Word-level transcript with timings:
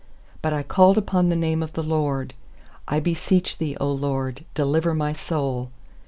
4But 0.43 0.51
I 0.51 0.63
called 0.63 0.97
upon 0.97 1.29
the 1.29 1.35
name 1.35 1.61
of 1.61 1.73
th* 1.73 1.85
LORD: 1.85 2.33
'I 2.87 3.01
beseech 3.01 3.59
Thee, 3.59 3.75
0 3.79 3.91
LORD, 3.91 4.45
delivei 4.55 4.97
my 4.97 5.13
soul. 5.13 5.69